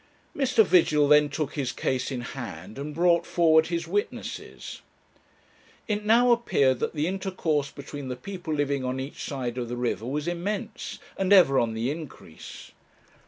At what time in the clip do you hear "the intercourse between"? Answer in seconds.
6.95-8.07